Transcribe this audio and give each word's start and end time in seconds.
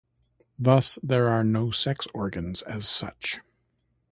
Thus 0.57 0.97
there 1.03 1.29
are 1.29 1.43
no 1.43 1.69
sex 1.69 2.07
organs 2.15 2.63
as 2.63 2.89
such. 2.89 3.39